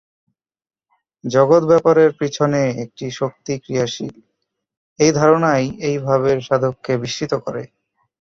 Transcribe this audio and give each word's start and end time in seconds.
জগদ্-ব্যাপারের 1.23 2.11
পিছনে 2.19 2.61
একটি 2.83 3.05
শক্তি 3.11 3.53
ক্রিয়াশীল, 3.63 4.13
এই 4.99 5.11
ধারণাই 5.13 5.65
এই 5.87 5.95
ভাবের 6.05 6.37
সাধককে 6.47 6.93
বিস্মিত 7.03 7.33
করে। 7.45 7.63